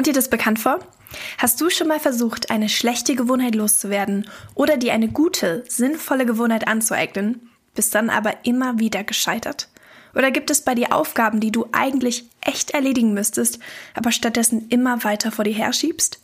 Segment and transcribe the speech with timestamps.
[0.00, 0.80] Kommt dir das bekannt vor?
[1.36, 6.66] Hast du schon mal versucht, eine schlechte Gewohnheit loszuwerden oder dir eine gute, sinnvolle Gewohnheit
[6.66, 9.68] anzueignen, bist dann aber immer wieder gescheitert?
[10.14, 13.58] Oder gibt es bei dir Aufgaben, die du eigentlich echt erledigen müsstest,
[13.92, 16.22] aber stattdessen immer weiter vor dir herschiebst?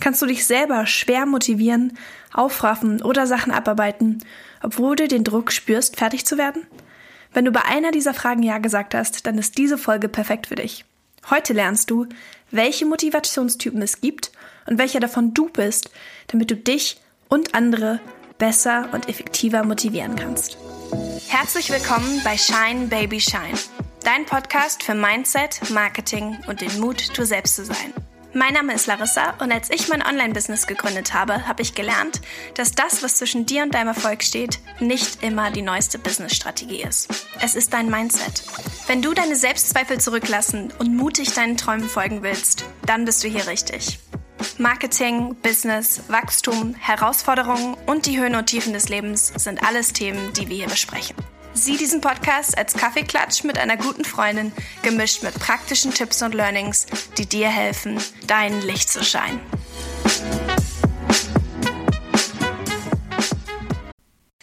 [0.00, 1.98] Kannst du dich selber schwer motivieren,
[2.32, 4.24] aufraffen oder Sachen abarbeiten,
[4.62, 6.66] obwohl du den Druck spürst, fertig zu werden?
[7.34, 10.54] Wenn du bei einer dieser Fragen Ja gesagt hast, dann ist diese Folge perfekt für
[10.54, 10.86] dich.
[11.28, 12.06] Heute lernst du,
[12.50, 14.32] welche Motivationstypen es gibt
[14.66, 15.90] und welcher davon du bist,
[16.28, 18.00] damit du dich und andere
[18.38, 20.56] besser und effektiver motivieren kannst.
[21.28, 23.58] Herzlich willkommen bei Shine Baby Shine,
[24.02, 27.94] dein Podcast für Mindset, Marketing und den Mut, du selbst zu sein.
[28.32, 32.20] Mein Name ist Larissa und als ich mein Online-Business gegründet habe, habe ich gelernt,
[32.54, 37.08] dass das, was zwischen dir und deinem Erfolg steht, nicht immer die neueste Business-Strategie ist.
[37.40, 38.44] Es ist dein Mindset.
[38.86, 43.48] Wenn du deine Selbstzweifel zurücklassen und mutig deinen Träumen folgen willst, dann bist du hier
[43.48, 43.98] richtig.
[44.58, 50.48] Marketing, Business, Wachstum, Herausforderungen und die Höhen und Tiefen des Lebens sind alles Themen, die
[50.48, 51.16] wir hier besprechen.
[51.52, 56.86] Sieh diesen Podcast als Kaffeeklatsch mit einer guten Freundin, gemischt mit praktischen Tipps und Learnings,
[57.18, 59.40] die dir helfen, dein Licht zu scheinen.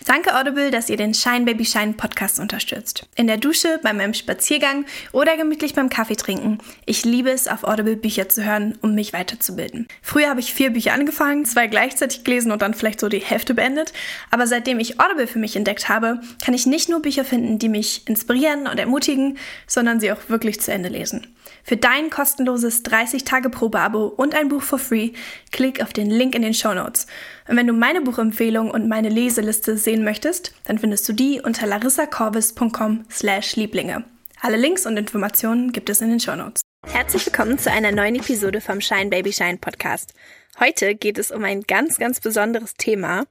[0.08, 3.06] Danke Audible, dass ihr den Shine Baby Shine Podcast unterstützt.
[3.18, 6.60] In der Dusche, bei meinem Spaziergang oder gemütlich beim Kaffee trinken.
[6.86, 9.86] Ich liebe es, auf Audible Bücher zu hören, um mich weiterzubilden.
[10.02, 13.54] Früher habe ich vier Bücher angefangen, zwei gleichzeitig gelesen und dann vielleicht so die Hälfte
[13.54, 13.92] beendet.
[14.32, 17.68] Aber seitdem ich Audible für mich entdeckt habe, kann ich nicht nur Bücher finden, die
[17.68, 21.28] mich inspirieren und ermutigen, sondern sie auch wirklich zu Ende lesen.
[21.64, 25.12] Für dein kostenloses 30-Tage-Probe-Abo und ein Buch for free,
[25.52, 27.08] klick auf den Link in den Show Notes.
[27.48, 31.68] Und wenn du meine Buchempfehlung und meine Leseliste sehen möchtest, dann findest du die unter
[31.68, 34.04] larissacorvis.com slash Lieblinge.
[34.42, 36.62] Alle Links und Informationen gibt es in den Show Notes.
[36.86, 40.14] Herzlich willkommen zu einer neuen Episode vom Shine Baby Shine Podcast.
[40.60, 43.26] Heute geht es um ein ganz, ganz besonderes Thema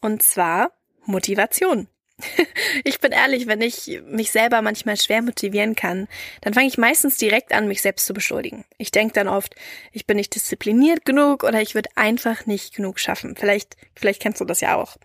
[0.00, 0.72] und zwar
[1.04, 1.88] Motivation.
[2.84, 6.08] ich bin ehrlich, wenn ich mich selber manchmal schwer motivieren kann,
[6.40, 8.64] dann fange ich meistens direkt an, mich selbst zu beschuldigen.
[8.78, 9.54] Ich denke dann oft,
[9.92, 13.36] ich bin nicht diszipliniert genug oder ich würde einfach nicht genug schaffen.
[13.36, 14.96] Vielleicht, vielleicht kennst du das ja auch.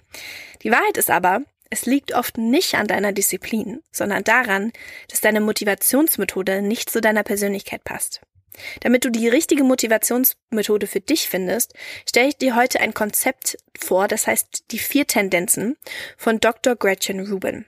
[0.63, 4.71] Die Wahrheit ist aber, es liegt oft nicht an deiner Disziplin, sondern daran,
[5.09, 8.21] dass deine Motivationsmethode nicht zu deiner Persönlichkeit passt.
[8.81, 11.73] Damit du die richtige Motivationsmethode für dich findest,
[12.07, 15.77] stelle ich dir heute ein Konzept vor, das heißt die vier Tendenzen
[16.17, 16.75] von Dr.
[16.75, 17.65] Gretchen Rubin.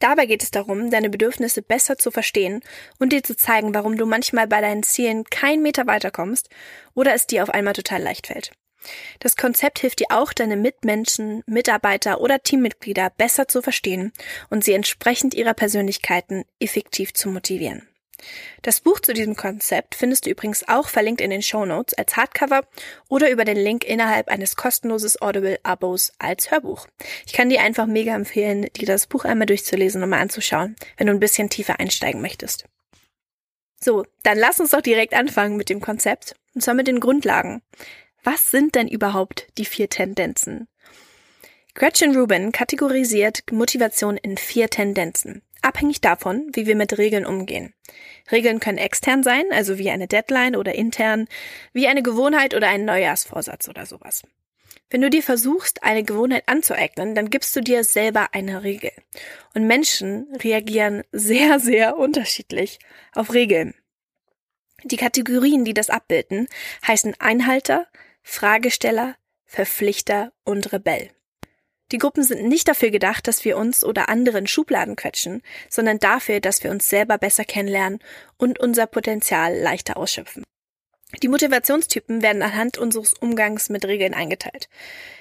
[0.00, 2.62] Dabei geht es darum, deine Bedürfnisse besser zu verstehen
[2.98, 6.50] und dir zu zeigen, warum du manchmal bei deinen Zielen keinen Meter weiterkommst
[6.94, 8.50] oder es dir auf einmal total leicht fällt.
[9.20, 14.12] Das Konzept hilft dir auch, deine Mitmenschen, Mitarbeiter oder Teammitglieder besser zu verstehen
[14.50, 17.88] und sie entsprechend ihrer Persönlichkeiten effektiv zu motivieren.
[18.62, 22.16] Das Buch zu diesem Konzept findest du übrigens auch verlinkt in den Show Notes als
[22.16, 22.62] Hardcover
[23.08, 26.86] oder über den Link innerhalb eines kostenlosen Audible-Abos als Hörbuch.
[27.26, 31.08] Ich kann dir einfach mega empfehlen, dir das Buch einmal durchzulesen und mal anzuschauen, wenn
[31.08, 32.64] du ein bisschen tiefer einsteigen möchtest.
[33.80, 37.60] So, dann lass uns doch direkt anfangen mit dem Konzept, und zwar mit den Grundlagen.
[38.22, 40.68] Was sind denn überhaupt die vier Tendenzen?
[41.74, 47.74] Gretchen Rubin kategorisiert Motivation in vier Tendenzen abhängig davon, wie wir mit Regeln umgehen.
[48.30, 51.26] Regeln können extern sein, also wie eine Deadline oder intern,
[51.72, 54.22] wie eine Gewohnheit oder ein Neujahrsvorsatz oder sowas.
[54.90, 58.92] Wenn du dir versuchst, eine Gewohnheit anzueignen, dann gibst du dir selber eine Regel.
[59.54, 62.78] Und Menschen reagieren sehr, sehr unterschiedlich
[63.12, 63.74] auf Regeln.
[64.84, 66.46] Die Kategorien, die das abbilden,
[66.86, 67.86] heißen Einhalter,
[68.22, 69.16] Fragesteller,
[69.46, 71.10] Verpflichter und Rebell.
[71.92, 76.40] Die Gruppen sind nicht dafür gedacht, dass wir uns oder anderen Schubladen quetschen, sondern dafür,
[76.40, 77.98] dass wir uns selber besser kennenlernen
[78.38, 80.44] und unser Potenzial leichter ausschöpfen.
[81.22, 84.68] Die Motivationstypen werden anhand unseres Umgangs mit Regeln eingeteilt.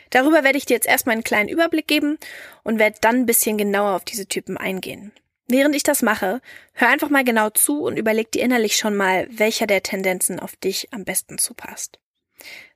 [0.09, 2.17] Darüber werde ich dir jetzt erstmal einen kleinen Überblick geben
[2.63, 5.11] und werde dann ein bisschen genauer auf diese Typen eingehen.
[5.47, 6.41] Während ich das mache,
[6.73, 10.55] hör einfach mal genau zu und überleg dir innerlich schon mal, welcher der Tendenzen auf
[10.55, 11.99] dich am besten zupasst.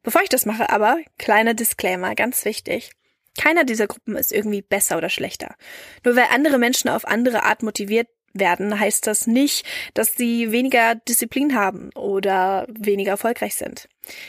[0.04, 2.92] Bevor ich das mache aber, kleiner Disclaimer, ganz wichtig.
[3.38, 5.56] Keiner dieser Gruppen ist irgendwie besser oder schlechter.
[6.04, 10.96] Nur weil andere Menschen auf andere Art motiviert werden, heißt das nicht, dass sie weniger
[10.96, 13.88] Disziplin haben oder weniger erfolgreich sind.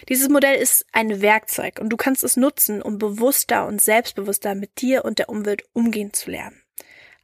[0.08, 4.80] Dieses Modell ist ein Werkzeug und du kannst es nutzen, um bewusster und selbstbewusster mit
[4.80, 6.60] dir und der Umwelt umgehen zu lernen.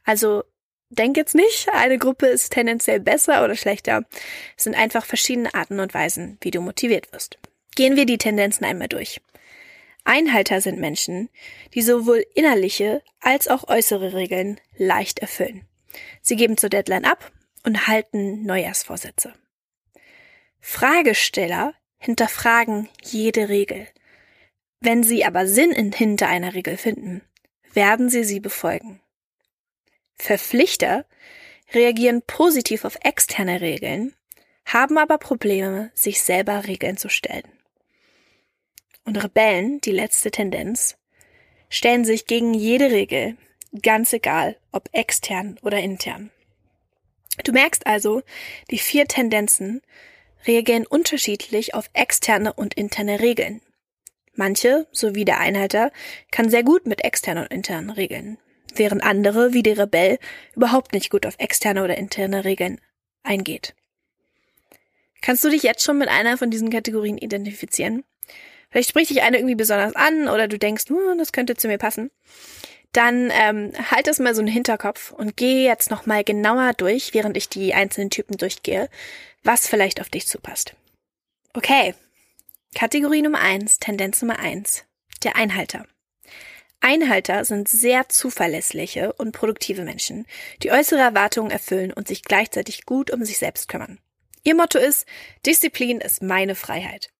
[0.03, 0.43] Also
[0.89, 4.03] denk jetzt nicht, eine Gruppe ist tendenziell besser oder schlechter.
[4.57, 7.37] Es sind einfach verschiedene Arten und Weisen, wie du motiviert wirst.
[7.75, 9.21] Gehen wir die Tendenzen einmal durch.
[10.05, 11.29] Einhalter sind Menschen,
[11.73, 15.65] die sowohl innerliche als auch äußere Regeln leicht erfüllen.
[16.21, 17.31] Sie geben zur Deadline ab
[17.65, 19.33] und halten Neujahrsvorsätze.
[20.61, 23.87] Fragesteller hinterfragen jede Regel.
[24.79, 27.21] Wenn sie aber Sinn hinter einer Regel finden,
[27.73, 29.01] werden sie sie befolgen.
[30.15, 31.05] Verpflichter
[31.73, 34.13] reagieren positiv auf externe Regeln,
[34.65, 37.47] haben aber Probleme, sich selber Regeln zu stellen.
[39.05, 40.97] Und Rebellen, die letzte Tendenz,
[41.69, 43.37] stellen sich gegen jede Regel,
[43.81, 46.31] ganz egal, ob extern oder intern.
[47.43, 48.21] Du merkst also,
[48.71, 49.81] die vier Tendenzen
[50.47, 53.61] reagieren unterschiedlich auf externe und interne Regeln.
[54.33, 55.91] Manche, so wie der Einhalter,
[56.31, 58.37] kann sehr gut mit externen und internen Regeln,
[58.73, 60.19] während andere, wie der Rebell,
[60.55, 62.81] überhaupt nicht gut auf externe oder interne Regeln
[63.23, 63.75] eingeht.
[65.21, 68.03] Kannst du dich jetzt schon mit einer von diesen Kategorien identifizieren?
[68.75, 71.77] Vielleicht spricht dich eine irgendwie besonders an oder du denkst, hm, das könnte zu mir
[71.77, 72.11] passen.
[72.91, 77.37] Dann ähm, halt das mal so im Hinterkopf und geh jetzt nochmal genauer durch, während
[77.37, 78.89] ich die einzelnen Typen durchgehe,
[79.43, 80.75] was vielleicht auf dich zupasst.
[81.53, 81.95] Okay,
[82.73, 84.83] Kategorie Nummer eins, Tendenz Nummer eins,
[85.23, 85.85] der Einhalter.
[86.81, 90.25] Einhalter sind sehr zuverlässliche und produktive Menschen,
[90.63, 93.99] die äußere Erwartungen erfüllen und sich gleichzeitig gut um sich selbst kümmern.
[94.43, 95.05] Ihr Motto ist,
[95.45, 97.13] Disziplin ist meine Freiheit.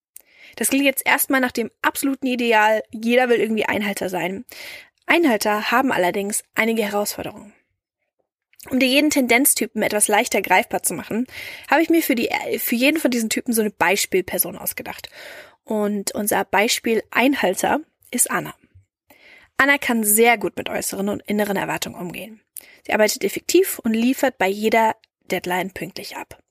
[0.56, 4.46] Das klingt jetzt erstmal nach dem absoluten Ideal, jeder will irgendwie Einhalter sein.
[5.06, 7.54] Einhalter haben allerdings einige Herausforderungen.
[8.70, 11.28] Um dir jeden Tendenztypen etwas leichter greifbar zu machen,
[11.70, 15.10] habe ich mir für, die, für jeden von diesen Typen so eine Beispielperson ausgedacht.
[15.64, 18.56] Und unser Beispiel Einhalter ist Anna.
[19.58, 22.42] Anna kann sehr gut mit äußeren und inneren Erwartungen umgehen.
[22.86, 24.96] Sie arbeitet effektiv und liefert bei jeder
[25.32, 26.42] Deadline pünktlich ab.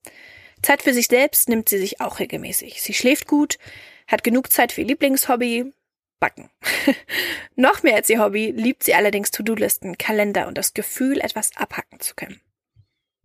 [0.63, 2.81] Zeit für sich selbst nimmt sie sich auch regelmäßig.
[2.81, 3.59] Sie schläft gut,
[4.07, 5.73] hat genug Zeit für ihr Lieblingshobby,
[6.21, 6.49] Backen.
[7.55, 12.01] Noch mehr als ihr Hobby liebt sie allerdings To-Do-Listen, Kalender und das Gefühl, etwas abhacken
[12.01, 12.41] zu können.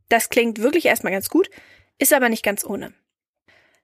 [0.09, 1.49] Das klingt wirklich erstmal ganz gut,
[1.97, 2.93] ist aber nicht ganz ohne.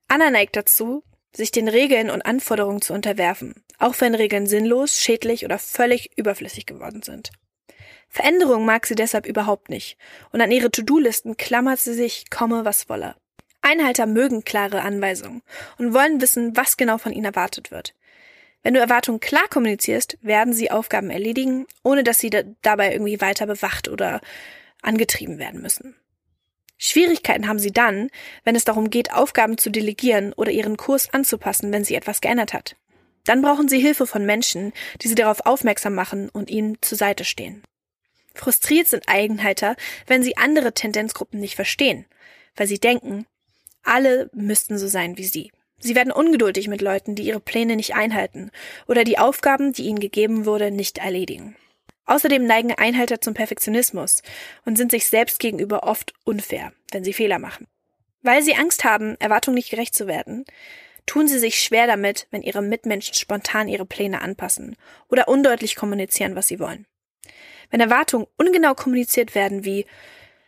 [0.07, 1.03] Anna neigt dazu,
[1.33, 6.65] sich den Regeln und Anforderungen zu unterwerfen, auch wenn Regeln sinnlos, schädlich oder völlig überflüssig
[6.65, 7.31] geworden sind.
[8.09, 9.97] Veränderung mag sie deshalb überhaupt nicht,
[10.31, 13.15] und an ihre To-Do-Listen klammert sie sich, komme was wolle.
[13.65, 15.41] Einhalter mögen klare Anweisungen
[15.77, 17.93] und wollen wissen, was genau von ihnen erwartet wird.
[18.63, 23.21] Wenn du Erwartungen klar kommunizierst, werden sie Aufgaben erledigen, ohne dass sie da dabei irgendwie
[23.21, 24.21] weiter bewacht oder
[24.81, 25.95] angetrieben werden müssen.
[26.77, 28.09] Schwierigkeiten haben sie dann,
[28.43, 32.53] wenn es darum geht, Aufgaben zu delegieren oder ihren Kurs anzupassen, wenn sie etwas geändert
[32.53, 32.75] hat.
[33.25, 37.23] Dann brauchen sie Hilfe von Menschen, die sie darauf aufmerksam machen und ihnen zur Seite
[37.23, 37.63] stehen.
[38.35, 39.75] Frustriert sind Eigenhalter,
[40.05, 42.05] wenn sie andere Tendenzgruppen nicht verstehen,
[42.55, 43.25] weil sie denken,
[43.85, 45.51] alle müssten so sein wie sie.
[45.79, 48.51] Sie werden ungeduldig mit Leuten, die ihre Pläne nicht einhalten
[48.87, 51.55] oder die Aufgaben, die ihnen gegeben wurde, nicht erledigen.
[52.05, 54.21] Außerdem neigen Einhalter zum Perfektionismus
[54.65, 57.67] und sind sich selbst gegenüber oft unfair, wenn sie Fehler machen.
[58.21, 60.45] Weil sie Angst haben, Erwartungen nicht gerecht zu werden,
[61.05, 64.75] tun sie sich schwer damit, wenn ihre Mitmenschen spontan ihre Pläne anpassen
[65.09, 66.85] oder undeutlich kommunizieren, was sie wollen.
[67.69, 69.85] Wenn Erwartungen ungenau kommuniziert werden wie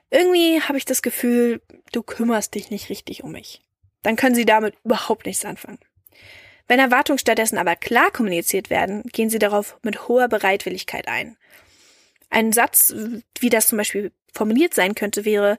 [0.09, 1.61] irgendwie habe ich das Gefühl,
[1.91, 3.61] du kümmerst dich nicht richtig um mich
[4.07, 5.79] dann können sie damit überhaupt nichts anfangen.
[6.67, 11.35] Wenn Erwartungen stattdessen aber klar kommuniziert werden, gehen sie darauf mit hoher Bereitwilligkeit ein.
[12.29, 12.93] Ein Satz,
[13.39, 15.57] wie das zum Beispiel formuliert sein könnte, wäre,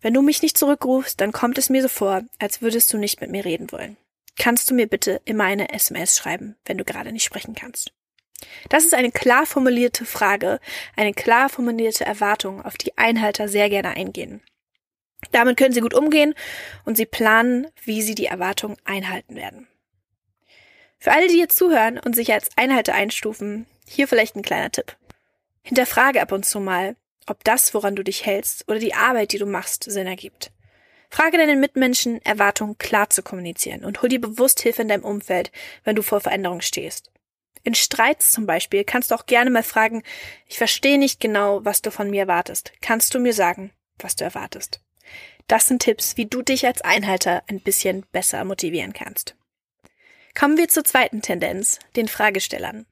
[0.00, 3.20] wenn du mich nicht zurückrufst, dann kommt es mir so vor, als würdest du nicht
[3.20, 3.98] mit mir reden wollen.
[4.38, 7.92] Kannst du mir bitte immer eine SMS schreiben, wenn du gerade nicht sprechen kannst?
[8.68, 10.60] Das ist eine klar formulierte Frage,
[10.96, 14.42] eine klar formulierte Erwartung, auf die Einhalter sehr gerne eingehen.
[15.32, 16.34] Damit können sie gut umgehen
[16.84, 19.66] und sie planen, wie sie die Erwartungen einhalten werden.
[20.98, 24.96] Für alle, die jetzt zuhören und sich als Einhalter einstufen, hier vielleicht ein kleiner Tipp.
[25.62, 29.38] Hinterfrage ab und zu mal, ob das, woran du dich hältst oder die Arbeit, die
[29.38, 30.52] du machst, Sinn ergibt.
[31.10, 35.50] Frage deinen Mitmenschen, Erwartungen klar zu kommunizieren und hol dir bewusst Hilfe in deinem Umfeld,
[35.84, 37.10] wenn du vor Veränderung stehst.
[37.66, 40.04] In Streits zum Beispiel kannst du auch gerne mal fragen,
[40.46, 42.72] ich verstehe nicht genau, was du von mir erwartest.
[42.80, 44.80] Kannst du mir sagen, was du erwartest?
[45.48, 49.34] Das sind Tipps, wie du dich als Einhalter ein bisschen besser motivieren kannst.
[50.38, 52.86] Kommen wir zur zweiten Tendenz, den Fragestellern.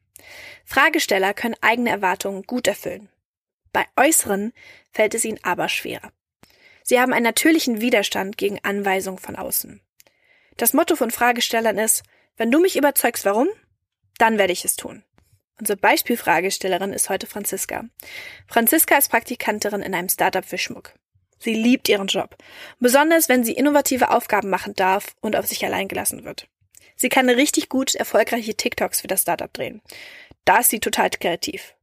[0.64, 3.08] Fragesteller können eigene Erwartungen gut erfüllen.
[3.72, 4.52] Bei äußeren
[4.90, 6.10] fällt es ihnen aber schwerer.
[6.82, 9.80] Sie haben einen natürlichen Widerstand gegen Anweisungen von außen.
[10.56, 12.02] Das Motto von Fragestellern ist,
[12.36, 13.46] wenn du mich überzeugst, warum,
[14.18, 15.02] dann werde ich es tun.
[15.58, 17.84] Unsere Beispielfragestellerin ist heute Franziska.
[18.48, 20.94] Franziska ist Praktikantin in einem Startup für Schmuck.
[21.38, 22.36] Sie liebt ihren Job,
[22.80, 26.48] besonders wenn sie innovative Aufgaben machen darf und auf sich allein gelassen wird.
[26.96, 29.82] Sie kann richtig gut erfolgreiche TikToks für das Startup drehen.
[30.44, 31.74] Da ist sie total kreativ.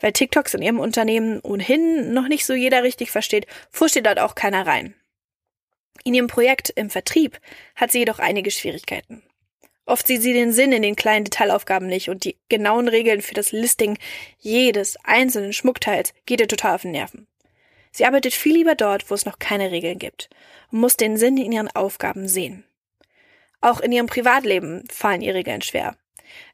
[0.00, 4.18] Weil TikToks in ihrem Unternehmen ohnehin noch nicht so jeder richtig versteht, fuhr sie dort
[4.18, 4.94] auch keiner rein.
[6.04, 7.38] In ihrem Projekt im Vertrieb
[7.76, 9.22] hat sie jedoch einige Schwierigkeiten.
[9.86, 13.34] Oft sieht sie den Sinn in den kleinen Detailaufgaben nicht und die genauen Regeln für
[13.34, 13.98] das Listing
[14.38, 17.26] jedes einzelnen Schmuckteils geht ihr total auf den Nerven.
[17.92, 20.30] Sie arbeitet viel lieber dort, wo es noch keine Regeln gibt
[20.70, 22.64] und muss den Sinn in ihren Aufgaben sehen.
[23.60, 25.96] Auch in ihrem Privatleben fallen ihr Regeln schwer.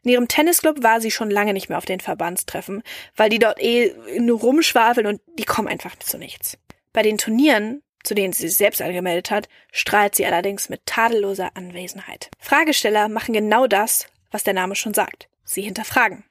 [0.02, 2.83] In ihrem Tennisclub war sie schon lange nicht mehr auf den Verbandstreffen,
[3.14, 6.59] weil die dort eh nur rumschwafeln und die kommen einfach zu nichts.
[6.92, 11.50] Bei den Turnieren, zu denen sie sich selbst angemeldet hat, strahlt sie allerdings mit tadelloser
[11.54, 12.30] Anwesenheit.
[12.38, 15.28] Fragesteller machen genau das, was der Name schon sagt.
[15.44, 16.25] Sie hinterfragen.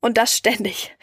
[0.00, 0.94] Und das ständig.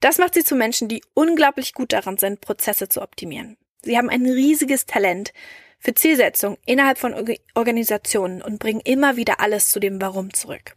[0.00, 3.56] Das macht sie zu Menschen, die unglaublich gut daran sind, Prozesse zu optimieren.
[3.82, 5.32] Sie haben ein riesiges Talent
[5.78, 7.14] für Zielsetzung innerhalb von
[7.54, 10.74] Organisationen und bringen immer wieder alles zu dem Warum zurück.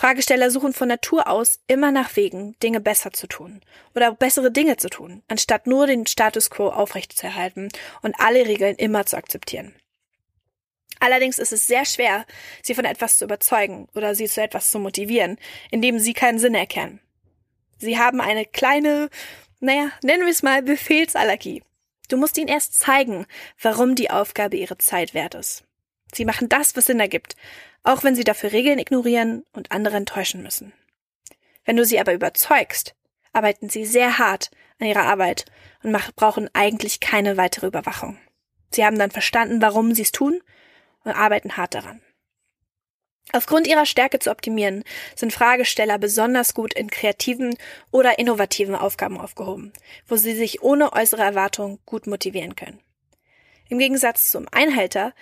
[0.00, 3.60] Fragesteller suchen von Natur aus immer nach Wegen, Dinge besser zu tun
[3.94, 7.68] oder bessere Dinge zu tun, anstatt nur den Status quo aufrechtzuerhalten
[8.00, 9.74] und alle Regeln immer zu akzeptieren.
[11.00, 12.24] Allerdings ist es sehr schwer,
[12.62, 15.36] sie von etwas zu überzeugen oder sie zu etwas zu motivieren,
[15.70, 17.00] indem sie keinen Sinn erkennen.
[17.76, 19.10] Sie haben eine kleine,
[19.58, 21.62] naja, nennen wir es mal Befehlsallergie.
[22.08, 23.26] Du musst ihnen erst zeigen,
[23.60, 25.64] warum die Aufgabe ihre Zeit wert ist.
[26.14, 27.36] Sie machen das, was Sinn ergibt,
[27.82, 30.72] auch wenn sie dafür Regeln ignorieren und andere enttäuschen müssen.
[31.64, 32.94] Wenn du sie aber überzeugst,
[33.32, 35.44] arbeiten sie sehr hart an ihrer Arbeit
[35.82, 38.18] und brauchen eigentlich keine weitere Überwachung.
[38.70, 40.40] Sie haben dann verstanden, warum sie es tun
[41.04, 42.00] und arbeiten hart daran.
[43.32, 44.82] Aufgrund ihrer Stärke zu optimieren,
[45.14, 47.56] sind Fragesteller besonders gut in kreativen
[47.92, 49.72] oder innovativen Aufgaben aufgehoben,
[50.08, 52.80] wo sie sich ohne äußere Erwartung gut motivieren können.
[53.68, 55.14] Im Gegensatz zum Einhalter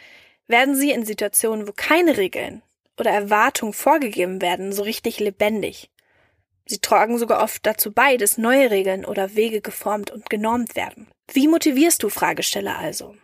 [0.48, 2.62] werden sie in Situationen, wo keine Regeln
[2.98, 5.90] oder Erwartungen vorgegeben werden, so richtig lebendig.
[6.66, 11.08] Sie tragen sogar oft dazu bei, dass neue Regeln oder Wege geformt und genormt werden.
[11.32, 13.14] Wie motivierst du Fragesteller also?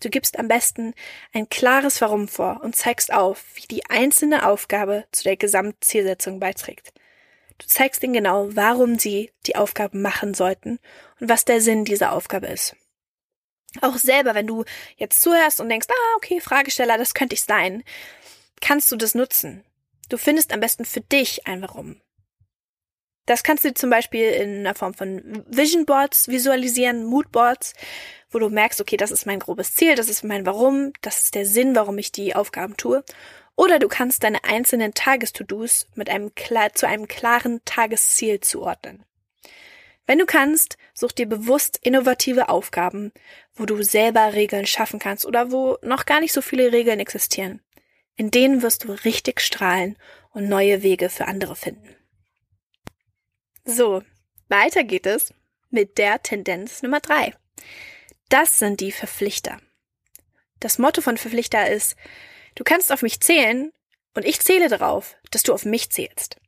[0.00, 0.94] Du gibst am besten
[1.32, 6.92] ein klares Warum vor und zeigst auf, wie die einzelne Aufgabe zu der Gesamtzielsetzung beiträgt.
[7.58, 10.78] Du zeigst ihnen genau, warum sie die Aufgaben machen sollten
[11.20, 12.76] und was der Sinn dieser Aufgabe ist.
[13.80, 14.64] Auch selber, wenn du
[14.96, 17.84] jetzt zuhörst und denkst, ah, okay, Fragesteller, das könnte ich sein,
[18.60, 19.64] kannst du das nutzen.
[20.08, 22.00] Du findest am besten für dich ein Warum.
[23.26, 27.74] Das kannst du zum Beispiel in einer Form von Vision Boards visualisieren, Mood Boards,
[28.30, 31.34] wo du merkst, okay, das ist mein grobes Ziel, das ist mein Warum, das ist
[31.34, 33.04] der Sinn, warum ich die Aufgaben tue.
[33.54, 36.32] Oder du kannst deine einzelnen Tages-To-Dos mit einem
[36.72, 39.04] zu einem klaren Tagesziel zuordnen.
[40.08, 43.12] Wenn du kannst, such dir bewusst innovative Aufgaben,
[43.54, 47.60] wo du selber Regeln schaffen kannst oder wo noch gar nicht so viele Regeln existieren.
[48.16, 49.98] In denen wirst du richtig strahlen
[50.30, 51.94] und neue Wege für andere finden.
[53.66, 54.02] So,
[54.48, 55.34] weiter geht es
[55.68, 57.34] mit der Tendenz Nummer drei.
[58.30, 59.60] Das sind die Verpflichter.
[60.58, 61.96] Das Motto von Verpflichter ist,
[62.54, 63.72] du kannst auf mich zählen
[64.14, 66.38] und ich zähle darauf, dass du auf mich zählst.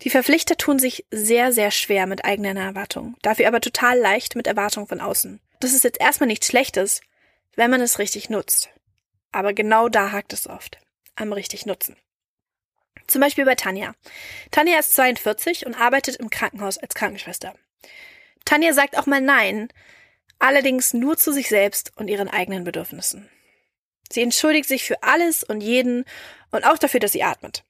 [0.00, 4.46] Die Verpflichter tun sich sehr, sehr schwer mit eigenen Erwartungen, dafür aber total leicht mit
[4.46, 5.40] Erwartungen von außen.
[5.60, 7.02] Das ist jetzt erstmal nichts Schlechtes,
[7.54, 8.70] wenn man es richtig nutzt.
[9.30, 10.78] Aber genau da hakt es oft.
[11.14, 11.96] Am richtig nutzen.
[13.06, 13.94] Zum Beispiel bei Tanja.
[14.50, 17.54] Tanja ist 42 und arbeitet im Krankenhaus als Krankenschwester.
[18.44, 19.68] Tanja sagt auch mal Nein,
[20.38, 23.28] allerdings nur zu sich selbst und ihren eigenen Bedürfnissen.
[24.10, 26.04] Sie entschuldigt sich für alles und jeden
[26.50, 27.64] und auch dafür, dass sie atmet.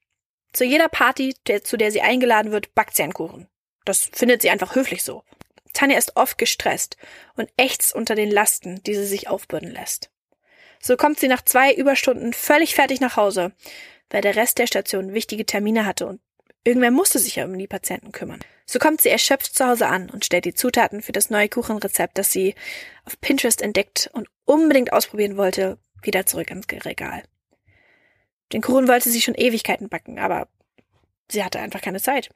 [0.53, 3.49] Zu jeder Party, der, zu der sie eingeladen wird, backt sie einen Kuchen.
[3.85, 5.25] Das findet sie einfach höflich so.
[5.73, 6.97] Tanja ist oft gestresst
[7.35, 10.11] und ächzt unter den Lasten, die sie sich aufbürden lässt.
[10.81, 13.53] So kommt sie nach zwei Überstunden völlig fertig nach Hause,
[14.11, 16.21] weil der Rest der Station wichtige Termine hatte und
[16.65, 18.41] irgendwer musste sich ja um die Patienten kümmern.
[18.67, 22.19] So kommt sie erschöpft zu Hause an und stellt die Zutaten für das neue Kuchenrezept,
[22.19, 22.55] das sie
[23.05, 27.23] auf Pinterest entdeckt und unbedingt ausprobieren wollte, wieder zurück ins Regal.
[28.53, 30.49] Den Kuchen wollte sie schon Ewigkeiten backen, aber
[31.31, 32.31] sie hatte einfach keine Zeit.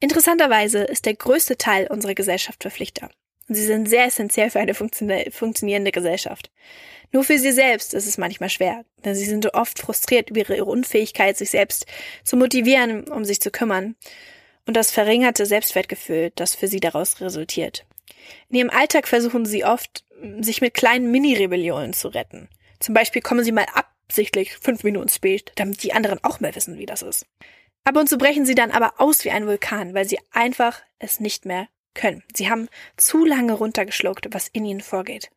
[0.00, 3.10] Interessanterweise ist der größte Teil unserer Gesellschaft Verpflichter.
[3.48, 6.50] Und sie sind sehr essentiell für eine funktionierende Gesellschaft.
[7.12, 10.64] Nur für sie selbst ist es manchmal schwer, denn sie sind oft frustriert über ihre
[10.64, 11.86] Unfähigkeit, sich selbst
[12.24, 13.96] zu motivieren, um sich zu kümmern.
[14.66, 17.84] Und das verringerte Selbstwertgefühl, das für sie daraus resultiert.
[18.48, 20.04] In ihrem Alltag versuchen sie oft,
[20.40, 22.48] sich mit kleinen Mini-Rebellionen zu retten.
[22.80, 26.54] Zum Beispiel kommen sie mal ab absichtlich fünf Minuten spät, damit die anderen auch mal
[26.54, 27.26] wissen, wie das ist.
[27.84, 31.18] Ab und zu brechen sie dann aber aus wie ein Vulkan, weil sie einfach es
[31.18, 32.22] nicht mehr können.
[32.34, 35.30] Sie haben zu lange runtergeschluckt, was in ihnen vorgeht.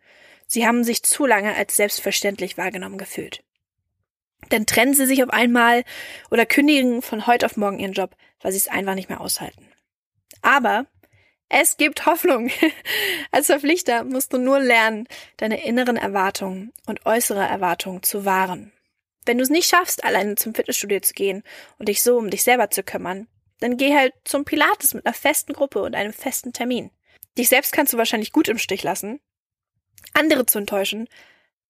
[0.48, 3.44] Sie haben sich zu lange als selbstverständlich wahrgenommen gefühlt.
[4.50, 5.84] Dann trennen sie sich auf einmal
[6.30, 9.68] oder kündigen von heute auf morgen ihren Job, weil sie es einfach nicht mehr aushalten.
[10.42, 10.86] Aber
[11.50, 12.52] Es gibt Hoffnung.
[13.32, 18.72] Als Verpflichter musst du nur lernen, deine inneren Erwartungen und äußere Erwartungen zu wahren.
[19.26, 21.44] Wenn du es nicht schaffst, alleine zum Fitnessstudio zu gehen
[21.78, 23.28] und dich so um dich selber zu kümmern,
[23.60, 26.92] dann geh halt zum Pilates mit einer festen Gruppe und einem festen Termin.
[27.38, 29.20] Dich selbst kannst du wahrscheinlich gut im Stich lassen.
[30.14, 31.08] Andere zu enttäuschen,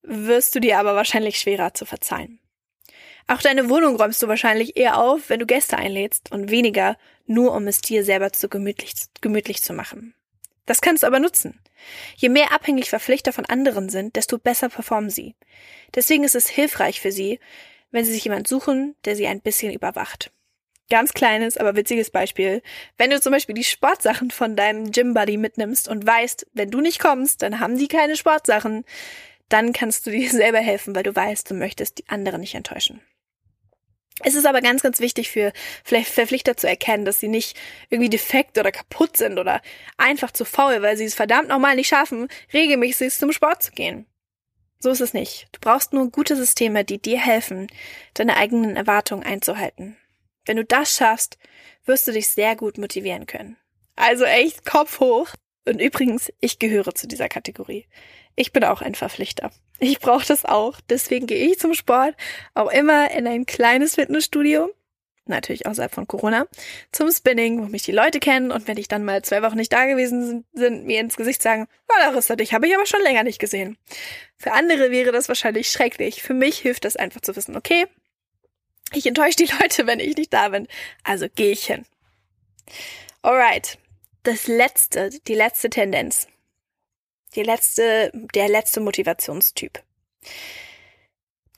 [0.01, 2.39] wirst du dir aber wahrscheinlich schwerer zu verzeihen.
[3.27, 7.53] Auch deine Wohnung räumst du wahrscheinlich eher auf, wenn du Gäste einlädst und weniger nur
[7.53, 10.13] um es dir selber zu gemütlich, gemütlich zu machen.
[10.65, 11.59] Das kannst du aber nutzen.
[12.15, 15.35] Je mehr abhängig Verpflichter von anderen sind, desto besser performen sie.
[15.93, 17.39] Deswegen ist es hilfreich für sie,
[17.91, 20.31] wenn sie sich jemand suchen, der sie ein bisschen überwacht.
[20.89, 22.61] Ganz kleines, aber witziges Beispiel.
[22.97, 26.99] Wenn du zum Beispiel die Sportsachen von deinem Gym-Buddy mitnimmst und weißt, wenn du nicht
[26.99, 28.85] kommst, dann haben die keine Sportsachen,
[29.49, 33.01] dann kannst du dir selber helfen, weil du weißt, du möchtest die anderen nicht enttäuschen.
[34.23, 35.51] Es ist aber ganz, ganz wichtig für
[35.83, 37.57] Verpflichter zu erkennen, dass sie nicht
[37.89, 39.61] irgendwie defekt oder kaputt sind oder
[39.97, 44.05] einfach zu faul, weil sie es verdammt nochmal nicht schaffen, regelmäßig zum Sport zu gehen.
[44.79, 45.47] So ist es nicht.
[45.51, 47.67] Du brauchst nur gute Systeme, die dir helfen,
[48.13, 49.97] deine eigenen Erwartungen einzuhalten.
[50.45, 51.37] Wenn du das schaffst,
[51.85, 53.57] wirst du dich sehr gut motivieren können.
[53.95, 55.29] Also echt Kopf hoch.
[55.67, 57.87] Und übrigens, ich gehöre zu dieser Kategorie.
[58.35, 59.51] Ich bin auch ein Verpflichter.
[59.79, 60.79] Ich brauche das auch.
[60.89, 62.15] Deswegen gehe ich zum Sport
[62.53, 64.73] auch immer in ein kleines Fitnessstudio,
[65.25, 66.47] natürlich außerhalb von Corona,
[66.91, 69.73] zum Spinning, wo mich die Leute kennen und wenn ich dann mal zwei Wochen nicht
[69.73, 73.23] da gewesen sind, mir ins Gesicht sagen, oh, Larissa, dich habe ich aber schon länger
[73.23, 73.77] nicht gesehen.
[74.37, 76.21] Für andere wäre das wahrscheinlich schrecklich.
[76.21, 77.85] Für mich hilft das einfach zu wissen, okay,
[78.93, 80.67] ich enttäusche die Leute, wenn ich nicht da bin.
[81.03, 81.85] Also gehe ich hin.
[83.21, 83.77] Alright.
[84.23, 86.27] Das letzte, die letzte Tendenz
[87.35, 89.83] die letzte, der letzte Motivationstyp.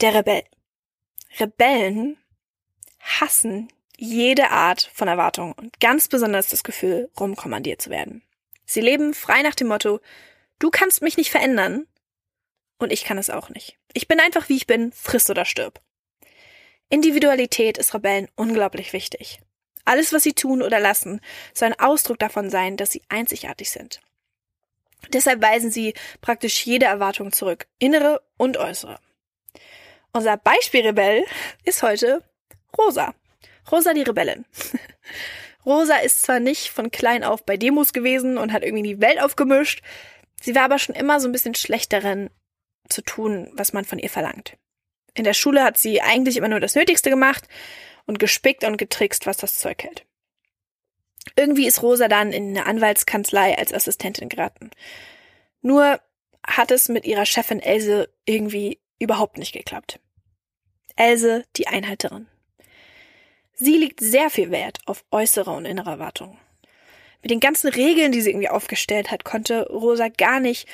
[0.02, 0.44] Der Rebell.
[1.40, 2.18] Rebellen
[3.00, 8.24] hassen jede Art von Erwartung und ganz besonders das Gefühl, rumkommandiert zu werden.
[8.66, 10.00] Sie leben frei nach dem Motto,
[10.60, 11.88] du kannst mich nicht verändern
[12.78, 13.78] und ich kann es auch nicht.
[13.94, 15.82] Ich bin einfach wie ich bin, friss oder stirb.
[16.90, 19.40] Individualität ist Rebellen unglaublich wichtig.
[19.86, 21.22] Alles, was sie tun oder lassen,
[21.54, 24.02] soll ein Ausdruck davon sein, dass sie einzigartig sind.
[25.14, 29.00] Deshalb weisen sie praktisch jede Erwartung zurück, innere und äußere.
[30.14, 31.24] Unser Beispielrebell
[31.64, 32.24] ist heute
[32.78, 33.14] Rosa.
[33.72, 34.46] Rosa die Rebellin.
[35.66, 39.22] Rosa ist zwar nicht von klein auf bei Demos gewesen und hat irgendwie die Welt
[39.22, 39.82] aufgemischt,
[40.42, 42.30] sie war aber schon immer so ein bisschen schlecht darin
[42.90, 44.58] zu tun, was man von ihr verlangt.
[45.14, 47.48] In der Schule hat sie eigentlich immer nur das Nötigste gemacht
[48.06, 50.06] und gespickt und getrickst, was das Zeug hält.
[51.36, 54.72] Irgendwie ist Rosa dann in eine Anwaltskanzlei als Assistentin geraten.
[55.62, 56.00] Nur
[56.46, 60.00] hat es mit ihrer Chefin Else irgendwie überhaupt nicht geklappt.
[60.96, 62.28] Else, die Einhalterin.
[63.54, 66.38] Sie legt sehr viel Wert auf äußere und innere Erwartungen.
[67.22, 70.68] Mit den ganzen Regeln, die sie irgendwie aufgestellt hat, konnte Rosa gar nicht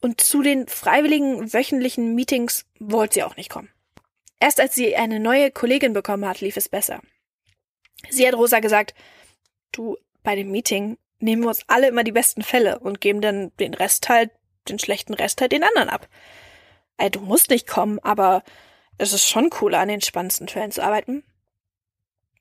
[0.00, 3.70] und zu den freiwilligen wöchentlichen Meetings wollte sie auch nicht kommen.
[4.40, 7.00] Erst als sie eine neue Kollegin bekommen hat, lief es besser.
[8.08, 8.94] Sie hat Rosa gesagt,
[9.72, 13.52] du, bei dem Meeting nehmen wir uns alle immer die besten Fälle und geben dann
[13.58, 14.30] den Rest halt,
[14.68, 16.08] den schlechten Rest halt den anderen ab.
[16.96, 18.42] Ey, du musst nicht kommen, aber
[18.98, 21.22] es ist schon cooler, an den spannendsten Fällen zu arbeiten.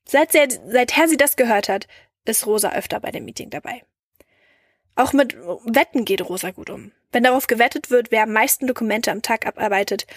[0.05, 1.87] Seit sie, seither sie das gehört hat,
[2.25, 3.83] ist Rosa öfter bei dem Meeting dabei.
[4.95, 6.91] Auch mit Wetten geht Rosa gut um.
[7.11, 10.07] Wenn darauf gewettet wird, wer am meisten Dokumente am Tag abarbeitet,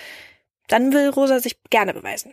[0.68, 2.32] dann will Rosa sich gerne beweisen.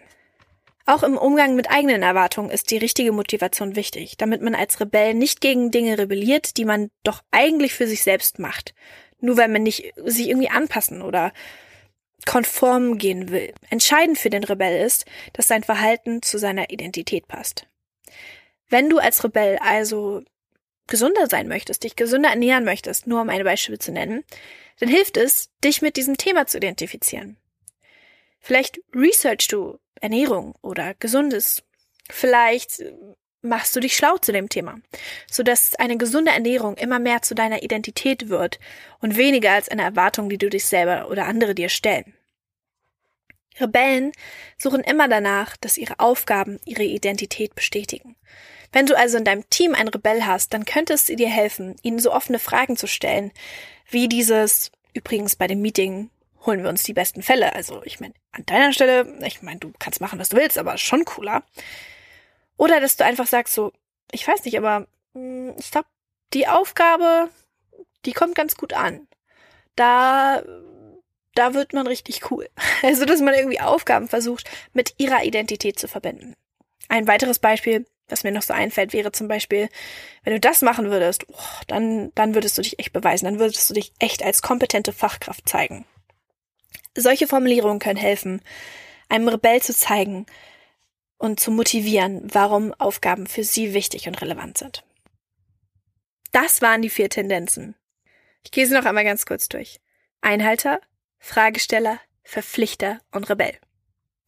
[0.90, 5.14] Auch im Umgang mit eigenen Erwartungen ist die richtige Motivation wichtig, damit man als Rebell
[5.14, 8.74] nicht gegen Dinge rebelliert, die man doch eigentlich für sich selbst macht.
[9.20, 11.34] Nur weil man nicht sich irgendwie anpassen oder
[12.26, 13.54] konform gehen will.
[13.70, 17.68] Entscheidend für den Rebell ist, dass sein Verhalten zu seiner Identität passt.
[18.70, 20.24] Wenn du als Rebell also
[20.88, 24.24] gesünder sein möchtest, dich gesünder ernähren möchtest, nur um eine Beispiele zu nennen,
[24.80, 27.36] dann hilft es, dich mit diesem Thema zu identifizieren.
[28.48, 31.64] Vielleicht researchst du Ernährung oder Gesundes.
[32.10, 32.82] Vielleicht
[33.42, 34.80] machst du dich schlau zu dem Thema,
[35.30, 38.58] sodass eine gesunde Ernährung immer mehr zu deiner Identität wird
[39.02, 42.14] und weniger als eine Erwartung, die du dich selber oder andere dir stellen.
[43.60, 44.14] Rebellen
[44.58, 48.16] suchen immer danach, dass ihre Aufgaben ihre Identität bestätigen.
[48.72, 52.00] Wenn du also in deinem Team einen Rebell hast, dann könnte es dir helfen, ihnen
[52.00, 53.34] so offene Fragen zu stellen,
[53.90, 56.12] wie dieses, übrigens bei dem Meeting
[56.48, 57.54] holen wir uns die besten Fälle.
[57.54, 60.78] Also ich meine, an deiner Stelle, ich meine, du kannst machen, was du willst, aber
[60.78, 61.44] schon cooler.
[62.58, 63.72] Oder dass du einfach sagst so,
[64.12, 65.88] ich weiß nicht, aber mh, hm, ich glaube,
[66.34, 67.30] die Aufgabe,
[68.06, 69.08] die kommt ganz gut an.
[69.76, 70.42] Da,
[71.36, 72.50] da wird man richtig cool.
[72.84, 76.36] Also, dass man irgendwie Aufgaben versucht, mit ihrer Identität zu verbinden.
[76.90, 79.68] Ein weiteres Beispiel, Was mir noch so einfällt, wäre zum Beispiel,
[80.24, 83.70] wenn du das machen würdest, oh, dann, dann würdest du dich echt beweisen, dann würdest
[83.70, 85.86] du dich echt als kompetente Fachkraft zeigen.
[86.96, 88.42] Solche Formulierungen können helfen,
[89.10, 90.26] einem Rebell zu zeigen
[91.18, 94.84] und zu motivieren, warum Aufgaben für sie wichtig und relevant sind.
[96.32, 97.76] Das waren die vier Tendenzen.
[98.44, 99.80] Ich gehe sie noch einmal ganz kurz durch.
[100.22, 100.80] Einhalter,
[101.20, 103.58] Fragesteller, Verpflichter und Rebell.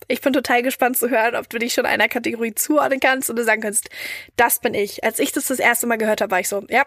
[0.07, 3.35] Ich bin total gespannt zu hören, ob du dich schon einer Kategorie zuordnen kannst und
[3.35, 3.89] du sagen kannst,
[4.37, 5.03] das bin ich.
[5.03, 6.85] Als ich das das erste Mal gehört habe, war ich so, ja,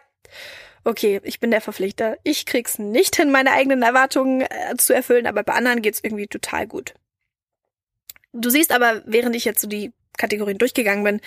[0.85, 2.17] okay, ich bin der Verpflichter.
[2.23, 6.27] Ich krieg's nicht hin, meine eigenen Erwartungen äh, zu erfüllen, aber bei anderen geht's irgendwie
[6.27, 6.95] total gut.
[8.33, 11.21] Du siehst aber, während ich jetzt so die Kategorien durchgegangen bin,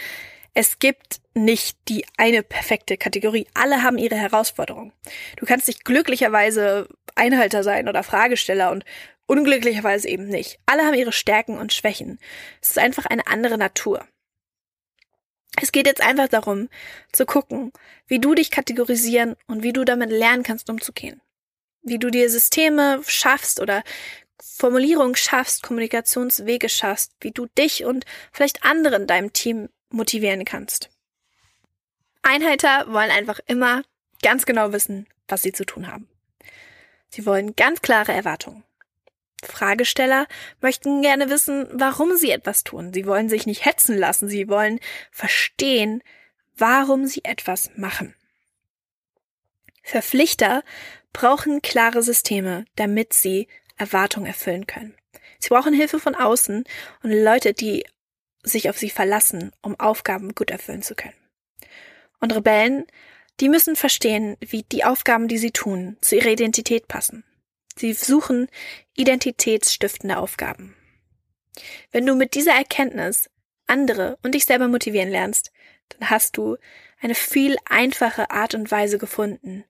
[0.54, 3.48] es gibt nicht die eine perfekte Kategorie.
[3.54, 4.94] Alle haben ihre Herausforderungen.
[5.36, 8.86] Du kannst dich glücklicherweise Einhalter sein oder Fragesteller und
[9.28, 10.60] unglücklicherweise eben nicht.
[10.66, 12.20] Alle haben ihre Stärken und Schwächen.
[12.62, 14.06] Es ist einfach eine andere Natur.
[15.62, 16.70] Es geht jetzt einfach darum,
[17.12, 17.72] zu gucken,
[18.08, 21.22] wie du dich kategorisieren und wie du damit lernen kannst, umzugehen.
[21.82, 23.84] Wie du dir Systeme schaffst oder
[24.42, 30.90] Formulierungen schaffst, Kommunikationswege schaffst, wie du dich und vielleicht andere in deinem Team motivieren kannst.
[32.22, 33.84] Einheiter wollen einfach immer
[34.22, 36.10] ganz genau wissen, was sie zu tun haben.
[37.10, 38.64] Sie wollen ganz klare Erwartungen.
[39.46, 40.28] Fragesteller
[40.62, 42.94] möchten gerne wissen, warum sie etwas tun.
[42.94, 44.80] Sie wollen sich nicht hetzen lassen, sie wollen
[45.12, 46.04] verstehen,
[46.58, 48.16] warum sie etwas machen.
[49.84, 50.64] Verpflichter
[51.14, 54.96] brauchen klare Systeme, damit sie Erwartungen erfüllen können.
[55.40, 56.64] Sie brauchen Hilfe von außen
[57.04, 57.86] und Leute, die
[58.44, 61.16] sich auf sie verlassen, um Aufgaben gut erfüllen zu können.
[62.20, 62.86] Und Rebellen,
[63.40, 67.24] die müssen verstehen, wie die Aufgaben, die sie tun, zu ihrer Identität passen.
[67.78, 68.48] Sie suchen
[68.96, 70.76] identitätsstiftende Aufgaben.
[71.92, 73.30] Wenn du mit dieser Erkenntnis
[73.68, 75.52] andere und dich selber motivieren lernst,
[75.90, 76.58] dann hast du
[77.00, 79.66] eine viel einfache Art und Weise gefunden,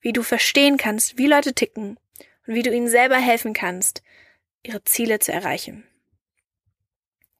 [0.00, 1.98] wie du verstehen kannst, wie Leute ticken
[2.46, 4.02] und wie du ihnen selber helfen kannst,
[4.62, 5.86] ihre Ziele zu erreichen.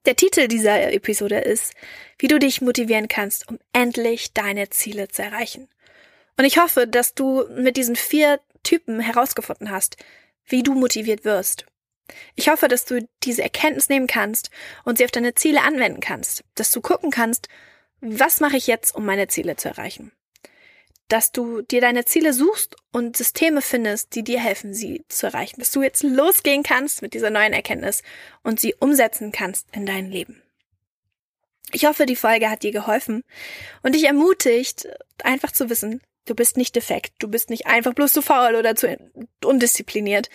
[0.06, 1.74] Der Titel dieser Episode ist,
[2.18, 5.68] wie du dich motivieren kannst, um endlich deine Ziele zu erreichen.
[6.38, 9.96] Und ich hoffe, dass du mit diesen vier Typen herausgefunden hast,
[10.44, 11.66] wie du motiviert wirst.
[12.35, 14.51] Ich hoffe, dass du diese Erkenntnis nehmen kannst
[14.85, 17.49] und sie auf deine Ziele anwenden kannst, dass du gucken kannst,
[18.01, 20.12] was mache ich jetzt, um meine Ziele zu erreichen
[21.11, 25.59] dass du dir deine Ziele suchst und Systeme findest, die dir helfen, sie zu erreichen.
[25.59, 28.03] Dass du jetzt losgehen kannst mit dieser neuen Erkenntnis
[28.42, 30.40] und sie umsetzen kannst in dein Leben.
[31.73, 33.23] Ich hoffe, die Folge hat dir geholfen
[33.83, 34.88] und dich ermutigt,
[35.23, 38.76] einfach zu wissen, du bist nicht defekt, du bist nicht einfach bloß zu faul oder
[38.76, 38.96] zu
[39.44, 40.30] undiszipliniert.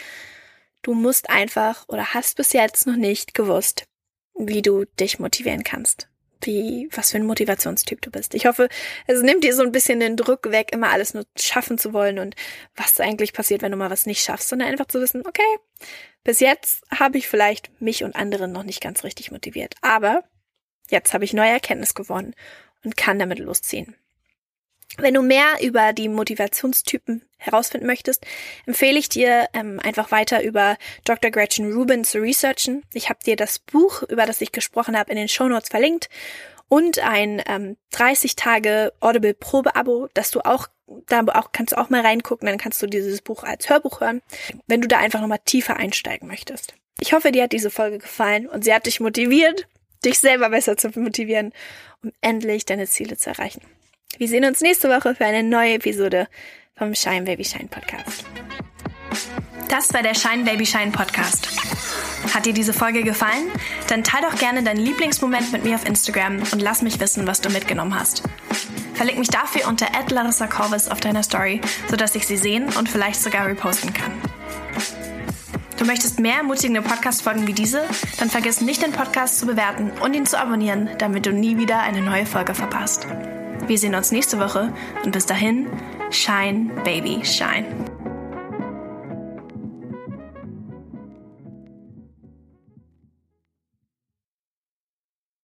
[0.82, 3.88] Du musst einfach oder hast bis jetzt noch nicht gewusst,
[4.36, 6.10] wie du dich motivieren kannst
[6.46, 8.34] wie, was für ein Motivationstyp du bist.
[8.34, 8.70] Ich hoffe,
[9.08, 12.20] es nimmt dir so ein bisschen den Druck weg, immer alles nur schaffen zu wollen
[12.20, 12.36] und
[12.76, 15.42] was eigentlich passiert, wenn du mal was nicht schaffst, sondern einfach zu wissen, okay,
[16.24, 20.24] bis jetzt habe ich vielleicht mich und andere noch nicht ganz richtig motiviert, aber
[20.90, 22.36] jetzt habe ich neue Erkenntnis gewonnen
[22.84, 23.96] und kann damit losziehen.
[24.98, 28.26] Wenn du mehr über die Motivationstypen herausfinden möchtest,
[28.66, 31.32] empfehle ich dir ähm, einfach weiter über Dr.
[31.32, 32.84] Gretchen Rubin zu researchen.
[32.94, 36.10] Ich habe dir das Buch, über das ich gesprochen habe, in den Show Notes verlinkt
[36.70, 40.68] und ein ähm, 30 Tage Audible Probeabo, dass du auch
[41.08, 44.22] da auch kannst du auch mal reingucken, dann kannst du dieses Buch als Hörbuch hören,
[44.68, 46.76] wenn du da einfach nochmal tiefer einsteigen möchtest.
[47.00, 49.68] Ich hoffe, dir hat diese Folge gefallen und sie hat dich motiviert,
[50.06, 51.54] dich selber besser zu motivieren,
[52.04, 53.62] um endlich deine Ziele zu erreichen.
[54.18, 56.28] Wir sehen uns nächste Woche für eine neue Episode
[56.78, 58.24] vom Shine Baby Shine Podcast.
[59.68, 61.50] Das war der Shine Baby Shine Podcast.
[62.34, 63.52] Hat dir diese Folge gefallen?
[63.90, 67.42] Dann teile doch gerne deinen Lieblingsmoment mit mir auf Instagram und lass mich wissen, was
[67.42, 68.24] du mitgenommen hast.
[68.94, 73.22] Verlink mich dafür unter Larissa Corvus auf deiner Story, sodass ich sie sehen und vielleicht
[73.22, 74.14] sogar reposten kann.
[75.78, 77.84] Du möchtest mehr ermutigende Podcast-Folgen wie diese?
[78.18, 81.82] Dann vergiss nicht, den Podcast zu bewerten und ihn zu abonnieren, damit du nie wieder
[81.82, 83.06] eine neue Folge verpasst.
[83.68, 84.74] Wir sehen uns nächste Woche
[85.04, 85.68] und bis dahin,
[86.12, 87.95] shine, baby, shine.